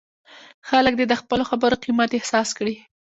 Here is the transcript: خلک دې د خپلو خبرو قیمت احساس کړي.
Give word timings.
خلک 0.69 0.93
دې 0.99 1.05
د 1.09 1.13
خپلو 1.21 1.43
خبرو 1.51 1.81
قیمت 1.83 2.09
احساس 2.13 2.49
کړي. 2.57 2.75